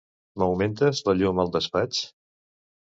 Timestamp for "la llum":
1.11-1.45